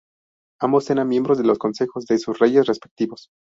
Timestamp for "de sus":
2.07-2.39